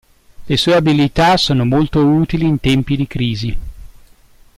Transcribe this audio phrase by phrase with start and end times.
[0.47, 3.57] Le sue abilità sono molto utili in tempi di crisi.